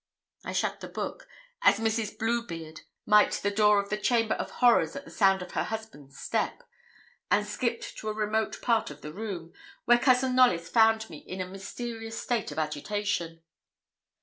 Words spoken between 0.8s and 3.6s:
book, as Mrs. Bluebeard might the